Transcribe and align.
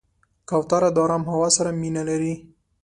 کوتره 0.49 0.89
د 0.91 0.97
آرام 1.05 1.23
هوا 1.31 1.49
سره 1.57 1.69
مینه 1.81 2.03
لري. 2.09 2.35